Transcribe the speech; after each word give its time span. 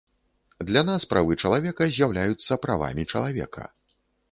Для 0.69 0.81
нас 0.87 1.05
правы 1.11 1.37
чалавека 1.43 1.83
з'яўляюцца 1.99 2.59
правамі 2.65 3.09
чалавека. 3.15 3.71